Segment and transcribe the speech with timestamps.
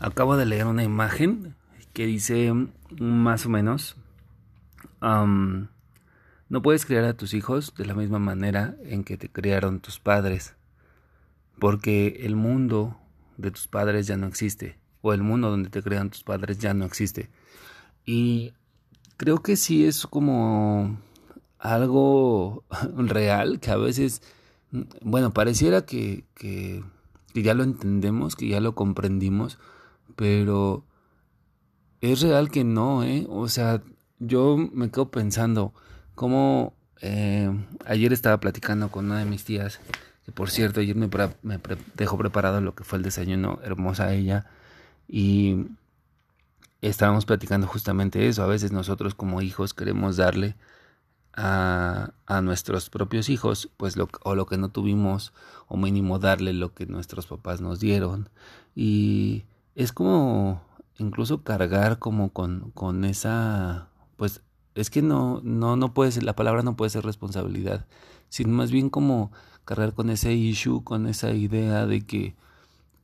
[0.00, 1.54] acabo de leer una imagen
[1.92, 2.52] que dice
[2.98, 3.96] más o menos,
[5.00, 10.00] no puedes criar a tus hijos de la misma manera en que te criaron tus
[10.00, 10.56] padres,
[11.58, 12.96] porque el mundo
[13.36, 16.74] de tus padres ya no existe, o el mundo donde te crean tus padres ya
[16.74, 17.30] no existe.
[18.04, 18.54] Y
[19.16, 20.98] creo que sí es como
[21.58, 22.64] algo
[22.96, 24.22] real que a veces,
[25.02, 26.82] bueno, pareciera que, que,
[27.34, 29.58] que ya lo entendemos, que ya lo comprendimos,
[30.20, 30.84] pero
[32.02, 33.26] es real que no, ¿eh?
[33.30, 33.82] O sea,
[34.18, 35.72] yo me quedo pensando
[36.14, 37.50] cómo eh,
[37.86, 39.80] ayer estaba platicando con una de mis tías,
[40.26, 41.08] que por cierto, ayer me,
[41.40, 41.58] me
[41.94, 44.44] dejó preparado lo que fue el desayuno, hermosa ella,
[45.08, 45.68] y
[46.82, 48.42] estábamos platicando justamente eso.
[48.42, 50.54] A veces nosotros como hijos queremos darle
[51.32, 55.32] a, a nuestros propios hijos, pues lo, o lo que no tuvimos,
[55.66, 58.28] o mínimo darle lo que nuestros papás nos dieron.
[58.76, 60.62] Y es como
[60.98, 64.42] incluso cargar como con, con esa, pues
[64.74, 67.86] es que no, no, no puede ser, la palabra no puede ser responsabilidad,
[68.28, 69.32] sino más bien como
[69.64, 72.34] cargar con ese issue, con esa idea de que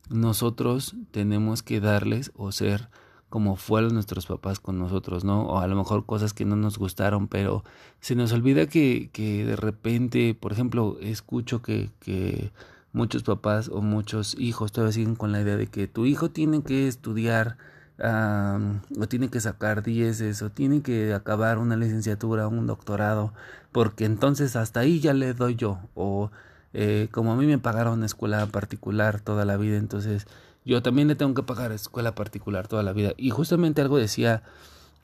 [0.09, 2.89] nosotros tenemos que darles o ser
[3.29, 5.43] como fueron nuestros papás con nosotros, ¿no?
[5.47, 7.63] O a lo mejor cosas que no nos gustaron, pero
[7.99, 12.51] se nos olvida que, que de repente, por ejemplo, escucho que, que
[12.93, 16.63] muchos papás o muchos hijos todavía siguen con la idea de que tu hijo tiene
[16.63, 17.57] que estudiar
[17.99, 23.33] o tiene que sacar dieces o tiene que acabar una licenciatura, un doctorado,
[23.71, 25.79] porque entonces hasta ahí ya le doy yo.
[25.95, 26.31] O
[26.73, 30.27] eh, como a mí me pagaron una escuela particular toda la vida, entonces
[30.63, 33.13] yo también le tengo que pagar escuela particular toda la vida.
[33.17, 34.43] Y justamente algo decía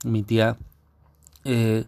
[0.04, 0.56] mi tía,
[1.44, 1.86] eh,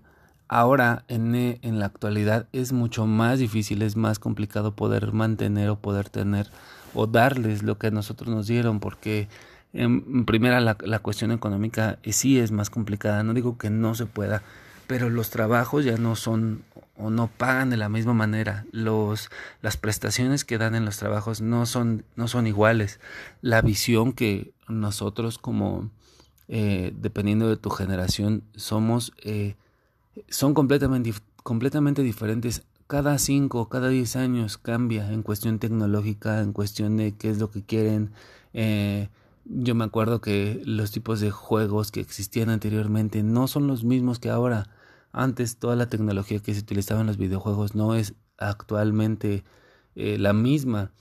[0.49, 5.71] ahora en, eh, en la actualidad es mucho más difícil, es más complicado poder mantener
[5.71, 6.51] o poder tener
[6.95, 9.29] o darles lo que a nosotros nos dieron, porque
[9.73, 14.07] en primera la, la cuestión económica sí es más complicada, no digo que no se
[14.07, 14.43] pueda,
[14.87, 16.63] pero los trabajos ya no son
[16.99, 18.65] o no pagan de la misma manera.
[18.73, 19.31] Los,
[19.63, 23.01] las prestaciones que dan en los trabajos no son, no son iguales.
[23.43, 25.91] La visión que nosotros como,
[26.49, 29.57] eh, dependiendo de tu generación, somos, eh,
[30.29, 31.13] son completamente,
[31.43, 32.65] completamente diferentes.
[32.87, 37.51] Cada cinco, cada diez años cambia en cuestión tecnológica, en cuestión de qué es lo
[37.51, 38.13] que quieren.
[38.53, 39.09] Eh,
[39.45, 44.19] yo me acuerdo que los tipos de juegos que existían anteriormente no son los mismos
[44.19, 44.71] que ahora.
[45.13, 49.45] Antes toda la tecnología que se utilizaba en los videojuegos no es actualmente
[49.95, 50.93] eh, la misma.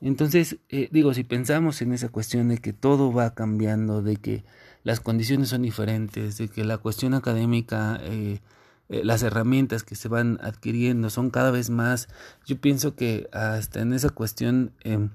[0.00, 4.44] Entonces, eh, digo, si pensamos en esa cuestión de que todo va cambiando, de que
[4.84, 8.40] las condiciones son diferentes, de que la cuestión académica, eh,
[8.88, 12.08] las herramientas que se van adquiriendo son cada vez más,
[12.46, 15.10] yo pienso que hasta en esa cuestión em,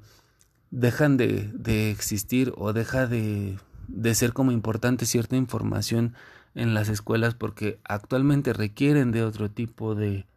[0.72, 3.58] dejan de, de, existir o deja de,
[3.88, 6.14] de ser como importante cierta información
[6.56, 10.28] en las escuelas porque actualmente requieren de otro tipo de,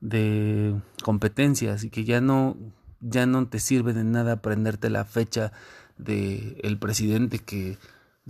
[0.00, 2.56] de competencias y que ya no
[3.00, 5.52] ya no te sirve de nada aprenderte la fecha
[5.98, 7.76] de el presidente que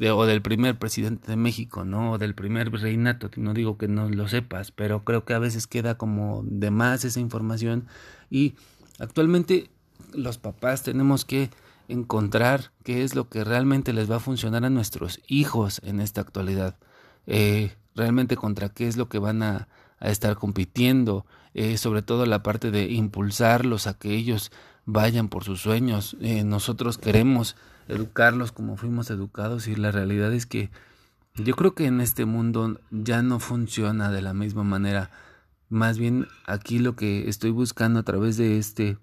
[0.01, 2.13] o del primer presidente de México, ¿no?
[2.13, 5.67] O del primer reinato, no digo que no lo sepas, pero creo que a veces
[5.67, 7.87] queda como de más esa información
[8.31, 8.55] y
[8.99, 9.71] actualmente
[10.13, 11.51] los papás tenemos que
[11.89, 16.21] encontrar qué es lo que realmente les va a funcionar a nuestros hijos en esta
[16.21, 16.77] actualidad.
[17.27, 19.69] Eh, realmente contra qué es lo que van a,
[20.01, 21.25] a estar compitiendo,
[21.55, 24.51] eh, sobre todo la parte de impulsarlos a que ellos
[24.87, 26.17] vayan por sus sueños.
[26.21, 27.57] Eh, nosotros queremos
[27.89, 30.71] educarlos como fuimos educados y la realidad es que
[31.37, 35.11] yo creo que en este mundo ya no funciona de la misma manera.
[35.69, 38.99] Más bien aquí lo que estoy buscando a través de este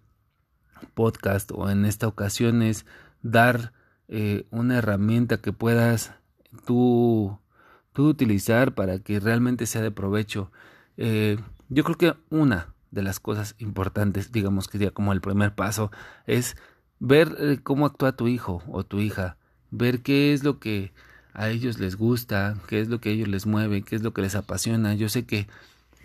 [0.94, 2.86] podcast o en esta ocasión es
[3.22, 3.74] dar
[4.08, 6.14] eh, una herramienta que puedas
[6.66, 7.38] tú,
[7.94, 10.52] tú, utilizar para que realmente sea de provecho.
[10.98, 11.38] Eh,
[11.70, 15.92] yo creo que una de las cosas importantes, digamos que ya como el primer paso,
[16.28, 16.56] es
[17.00, 19.38] ver eh, cómo actúa tu hijo o tu hija,
[19.72, 20.92] ver qué es lo que
[21.34, 24.14] a ellos les gusta, qué es lo que a ellos les mueve, qué es lo
[24.14, 24.94] que les apasiona.
[24.96, 25.48] Yo sé que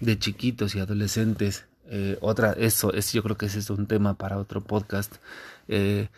[0.00, 4.14] de chiquitos y adolescentes eh, otra, eso es, yo creo que ese es un tema
[4.14, 5.14] para otro podcast.
[5.68, 6.08] Eh,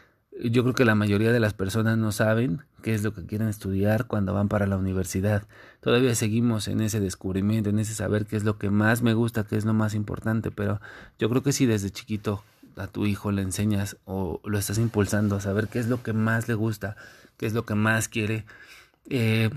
[0.43, 3.49] yo creo que la mayoría de las personas no saben qué es lo que quieren
[3.49, 5.47] estudiar cuando van para la universidad.
[5.81, 9.45] Todavía seguimos en ese descubrimiento, en ese saber qué es lo que más me gusta,
[9.45, 10.81] qué es lo más importante, pero
[11.19, 12.45] yo creo que si desde chiquito
[12.77, 16.13] a tu hijo le enseñas o lo estás impulsando a saber qué es lo que
[16.13, 16.97] más le gusta,
[17.37, 18.45] qué es lo que más quiere,
[19.11, 19.51] eh,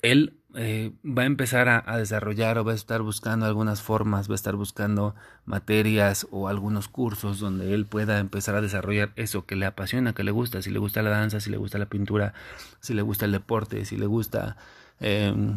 [0.00, 4.34] él eh, va a empezar a, desarrollar o va a estar buscando algunas formas, va
[4.34, 5.14] a estar buscando
[5.44, 10.24] materias o algunos cursos donde él pueda empezar a desarrollar eso que le apasiona, que
[10.24, 12.34] le gusta, si le gusta la danza, si le gusta la pintura,
[12.80, 14.56] si le gusta el deporte, si le gusta
[15.00, 15.56] em,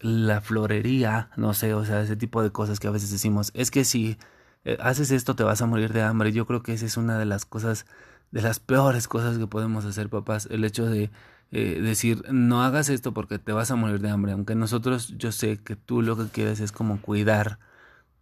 [0.00, 3.70] la florería, no sé, o sea, ese tipo de cosas que a veces decimos, es
[3.70, 4.18] que si
[4.64, 6.32] eh, haces esto te vas a morir de hambre.
[6.32, 7.86] Yo creo que esa es una de las cosas,
[8.30, 11.10] de las peores cosas que podemos hacer, papás, el hecho de
[11.56, 15.30] eh, decir, no hagas esto porque te vas a morir de hambre, aunque nosotros, yo
[15.30, 17.60] sé que tú lo que quieres es como cuidar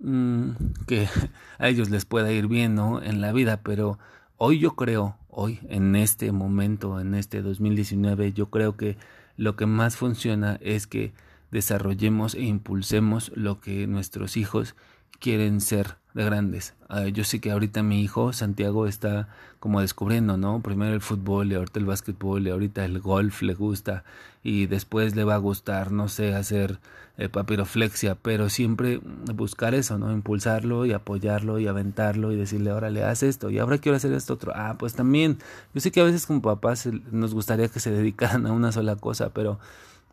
[0.01, 0.51] mm,
[0.87, 1.09] que
[1.59, 3.03] a ellos les pueda ir bien, ¿no?
[3.03, 3.99] En la vida, pero
[4.37, 8.99] hoy yo creo, hoy, en este momento, en este 2019, yo creo que
[9.39, 11.15] lo que más funciona es que
[11.51, 14.77] desarrollemos e impulsemos lo que nuestros hijos
[15.21, 16.75] quieren ser de grandes.
[16.89, 19.29] Ah, yo sé que ahorita mi hijo Santiago está
[19.61, 20.61] como descubriendo, ¿no?
[20.61, 24.05] Primero el fútbol y ahorita el básquetbol y ahorita el golf le gusta
[24.43, 26.81] y después le va a gustar, no sé, hacer
[27.19, 29.01] eh, papiroflexia, pero siempre
[29.35, 30.13] buscar eso, ¿no?
[30.13, 34.35] Impulsarlo y apoyarlo y aventarlo y decirle, órale, haz esto y ahora quiero hacer esto
[34.35, 34.53] otro.
[34.55, 35.39] Ah, pues también,
[35.75, 38.97] yo sé que a veces como papás nos gustaría que se dedicaran a una sola
[38.97, 39.59] cosa, pero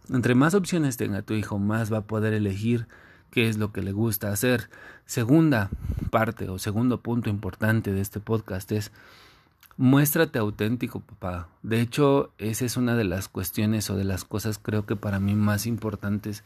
[0.10, 2.88] entre más opciones tenga tu hijo, más va a poder elegir
[3.32, 4.70] qué es lo que le gusta hacer.
[5.06, 5.70] Segunda
[6.12, 8.92] parte o segundo punto importante de este podcast es
[9.78, 11.48] muéstrate auténtico, papá.
[11.64, 15.20] De hecho, esa es una de las cuestiones o de las cosas creo que para
[15.20, 16.44] mí más importantes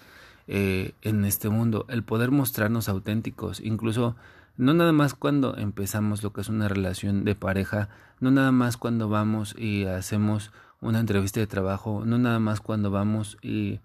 [0.48, 4.16] eh, en este mundo, el poder mostrarnos auténticos, incluso
[4.58, 7.90] no nada más cuando empezamos lo que es una relación de pareja,
[8.20, 12.92] no nada más cuando vamos y hacemos una entrevista de trabajo, no nada más cuando
[12.92, 13.80] vamos y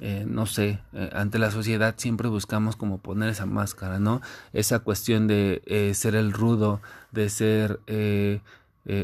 [0.00, 4.20] eh, no sé, eh, ante la sociedad siempre buscamos como poner esa máscara, ¿no?
[4.52, 6.80] Esa cuestión de eh, ser el rudo,
[7.10, 7.80] de ser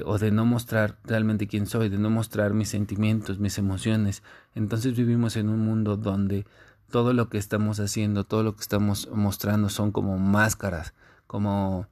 [0.07, 4.23] o de no mostrar realmente quién soy, de no mostrar mis sentimientos, mis emociones.
[4.55, 6.47] Entonces vivimos en un mundo donde
[6.91, 10.95] todo lo que estamos haciendo, todo lo que estamos mostrando son como máscaras,
[11.27, 11.87] como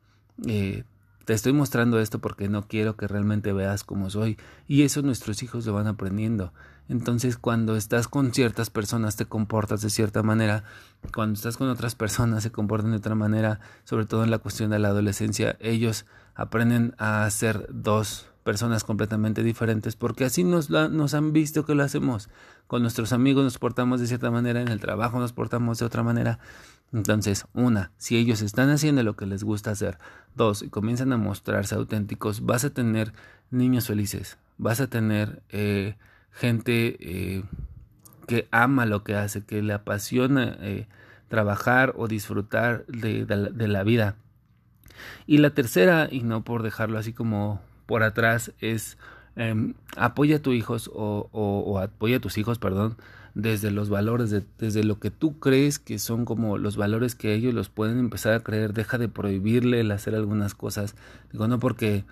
[1.24, 4.38] te estoy mostrando esto porque no quiero que realmente veas cómo soy.
[4.68, 6.52] Y eso nuestros hijos lo van aprendiendo.
[6.88, 10.64] Entonces, cuando estás con ciertas personas te comportas de cierta manera,
[11.14, 14.70] cuando estás con otras personas se comportan de otra manera, sobre todo en la cuestión
[14.70, 21.14] de la adolescencia, ellos aprenden a ser dos personas completamente diferentes porque así nos, nos
[21.14, 22.28] han visto que lo hacemos.
[22.66, 26.02] Con nuestros amigos nos portamos de cierta manera, en el trabajo nos portamos de otra
[26.02, 26.38] manera.
[26.92, 29.98] Entonces, una, si ellos están haciendo lo que les gusta hacer,
[30.34, 33.12] dos, y comienzan a mostrarse auténticos, vas a tener
[33.50, 35.96] niños felices, vas a tener eh,
[36.32, 37.44] gente eh,
[38.26, 40.86] que ama lo que hace, que le apasiona eh,
[41.28, 44.16] trabajar o disfrutar de, la vida.
[45.26, 47.62] Y la tercera, y no por dejarlo así como
[47.92, 48.96] por atrás, es
[49.36, 52.96] em, apoya a tus hijos o, apoya a tus hijos, perdón,
[53.34, 57.52] desde los valores, desde lo que tú crees que son como los valores que ellos
[57.52, 58.72] los pueden empezar a creer.
[58.72, 60.94] Deja de prohibirle el hacer algunas cosas.
[61.32, 62.06] Digo, no porque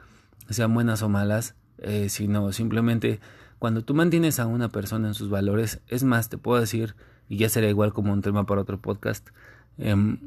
[0.51, 3.19] sean buenas o malas, eh, sino simplemente
[3.59, 6.95] cuando tú mantienes a una persona en sus valores, es más, te puedo decir,
[7.27, 9.31] y ya será igual como un tema para otro podcast,
[9.79, 10.19] em,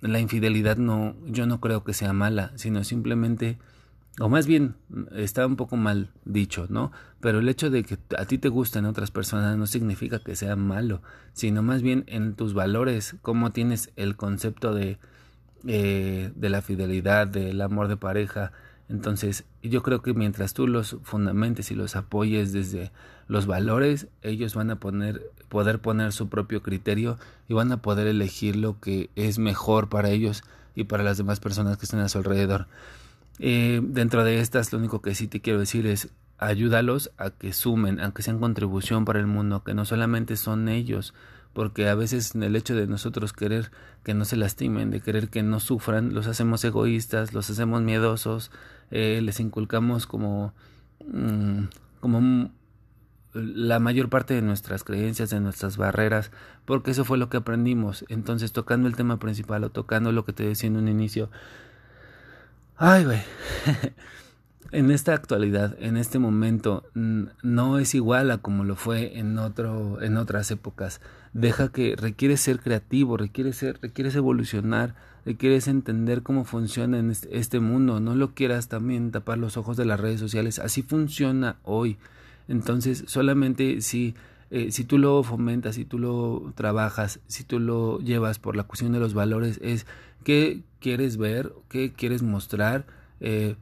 [0.00, 3.58] la infidelidad no, yo no creo que sea mala, sino simplemente,
[4.18, 4.74] o más bien,
[5.12, 6.92] está un poco mal dicho, ¿no?
[7.20, 10.56] Pero el hecho de que a ti te gusten otras personas no significa que sea
[10.56, 14.98] malo, sino más bien en tus valores, cómo tienes el concepto de,
[15.66, 18.52] eh, de la fidelidad, del amor de pareja,
[18.92, 22.92] entonces, yo creo que mientras tú los fundamentes y los apoyes desde
[23.26, 27.16] los valores, ellos van a poner, poder poner su propio criterio
[27.48, 30.44] y van a poder elegir lo que es mejor para ellos
[30.74, 32.66] y para las demás personas que están a su alrededor.
[33.38, 36.08] Eh, dentro de estas, lo único que sí te quiero decir es
[36.38, 40.68] ayúdalos a que sumen, a que sean contribución para el mundo, que no solamente son
[40.68, 41.14] ellos
[41.52, 43.70] porque a veces en el hecho de nosotros querer
[44.04, 48.50] que no se lastimen, de querer que no sufran, los hacemos egoístas, los hacemos miedosos,
[48.90, 50.54] eh, les inculcamos como,
[51.06, 51.64] mm,
[52.00, 52.50] como
[53.34, 56.30] la mayor parte de nuestras creencias, de nuestras barreras,
[56.64, 58.04] porque eso fue lo que aprendimos.
[58.08, 61.30] Entonces, tocando el tema principal o tocando lo que te decía en un inicio,
[62.76, 63.20] ay, güey.
[64.72, 70.00] en esta actualidad, en este momento, no es igual a como lo fue en otro,
[70.02, 71.00] en otras épocas.
[71.34, 74.94] Deja que requiere ser creativo, requiere ser, requieres evolucionar,
[75.26, 78.00] requieres entender cómo funciona en este, este, mundo.
[78.00, 80.58] No lo quieras también tapar los ojos de las redes sociales.
[80.58, 81.98] Así funciona hoy.
[82.48, 84.14] Entonces, solamente si
[84.54, 88.64] eh, si tú lo fomentas, si tú lo trabajas, si tú lo llevas por la
[88.64, 89.86] cuestión de los valores, es
[90.24, 92.84] qué quieres ver, qué quieres mostrar.
[93.20, 93.56] Eh,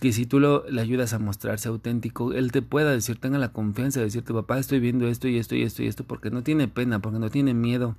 [0.00, 3.52] que si tú lo, le ayudas a mostrarse auténtico, él te pueda decir, tenga la
[3.52, 6.42] confianza de decirte, papá, estoy viendo esto y esto y esto y esto, porque no
[6.42, 7.94] tiene pena, porque no tiene miedo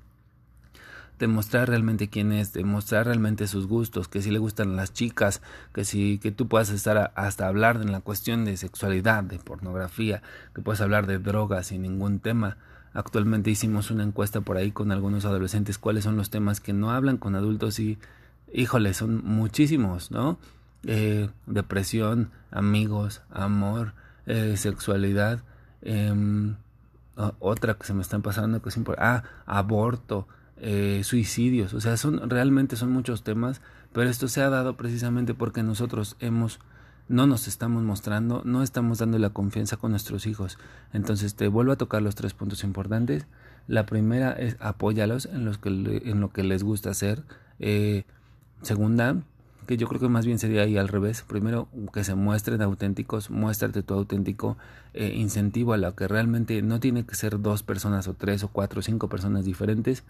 [1.20, 4.94] de mostrar realmente quién es, de mostrar realmente sus gustos, que si le gustan las
[4.94, 5.42] chicas,
[5.74, 10.22] que si que tú puedas estar hasta hablar en la cuestión de sexualidad, de pornografía,
[10.54, 12.58] que puedas hablar de drogas sin ningún tema.
[12.94, 16.92] Actualmente hicimos una encuesta por ahí con algunos adolescentes cuáles son los temas que no
[16.92, 17.98] hablan con adultos y
[18.54, 20.38] híjole, son muchísimos, ¿no?
[20.84, 23.94] Eh, depresión, amigos, amor,
[24.28, 25.44] eh, sexualidad,
[25.82, 26.56] em,
[27.40, 31.98] otra que se me están pasando que es importante, ah, aborto, eh, suicidios, o sea,
[31.98, 33.62] son realmente son muchos temas,
[33.94, 36.60] pero esto se ha dado precisamente porque nosotros hemos
[37.08, 40.58] no nos estamos mostrando, no estamos dando la confianza con nuestros hijos.
[40.92, 43.28] Entonces te vuelvo a tocar los tres puntos importantes.
[43.68, 47.24] La primera es apóyalos en, los que en lo que les gusta hacer.
[47.60, 48.06] Eh,
[48.62, 49.18] segunda,
[49.66, 51.22] que yo creo que más bien sería ahí al revés.
[51.22, 54.58] Primero, que se muestren auténticos, muéstrate tu auténtico
[54.94, 58.48] eh, incentivo a lo que realmente no tiene que ser dos personas o tres o
[58.48, 60.04] cuatro o cinco personas diferentes.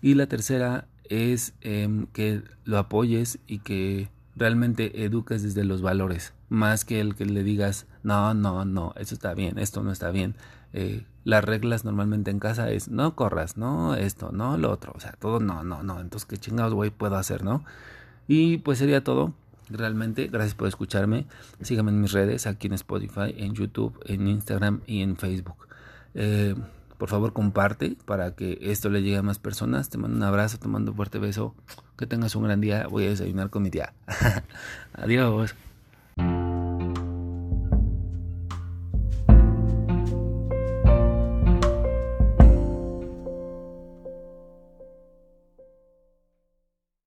[0.00, 6.32] Y la tercera es em, que lo apoyes y que realmente eduques desde los valores,
[6.48, 10.10] más que el que le digas, no, no, no, eso está bien, esto no está
[10.10, 10.34] bien.
[10.72, 15.00] Eh, las reglas normalmente en casa es, no corras, no esto, no lo otro, o
[15.00, 17.64] sea, todo no, no, no, entonces qué chingados, güey, puedo hacer, ¿no?
[18.28, 19.32] Y pues sería todo.
[19.70, 21.26] Realmente, gracias por escucharme.
[21.60, 25.66] Síganme en mis redes, aquí en Spotify, en YouTube, en Instagram y en Facebook.
[26.14, 26.54] Eh,
[26.98, 29.88] por favor, comparte para que esto le llegue a más personas.
[29.88, 31.54] Te mando un abrazo, te mando un fuerte beso.
[31.96, 32.86] Que tengas un gran día.
[32.88, 33.94] Voy a desayunar con mi tía.
[34.92, 35.54] Adiós.